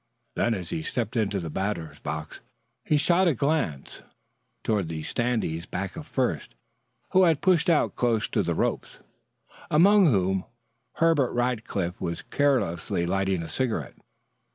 Then, 0.35 0.55
as 0.55 0.71
he 0.71 0.81
stepped 0.81 1.15
into 1.15 1.39
the 1.39 1.51
box, 1.51 2.39
he 2.83 2.97
shot 2.97 3.27
a 3.27 3.35
glance 3.35 4.01
toward 4.63 4.89
the 4.89 5.03
standees 5.03 5.67
back 5.69 5.95
of 5.95 6.07
first, 6.07 6.55
who 7.11 7.25
had 7.25 7.39
pushed 7.39 7.69
out 7.69 7.95
close 7.95 8.27
to 8.29 8.41
the 8.41 8.55
ropes, 8.55 8.97
among 9.69 10.07
whom 10.07 10.45
Herbert 10.93 11.33
Rackliff 11.35 12.01
was 12.01 12.23
carelessly 12.23 13.05
lighting 13.05 13.43
a 13.43 13.47
cigarette. 13.47 13.93